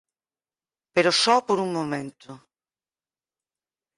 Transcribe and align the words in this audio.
Pero 0.95 1.11
só 1.23 1.35
por 1.47 1.57
un 1.65 1.69
momento. 1.77 2.31